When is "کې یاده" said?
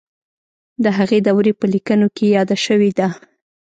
2.15-2.57